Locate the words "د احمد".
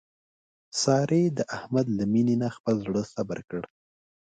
1.37-1.87